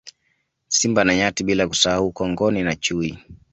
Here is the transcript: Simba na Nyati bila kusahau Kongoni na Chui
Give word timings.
Simba 0.67 1.03
na 1.03 1.15
Nyati 1.15 1.43
bila 1.43 1.67
kusahau 1.67 2.11
Kongoni 2.11 2.63
na 2.63 2.75
Chui 2.75 3.19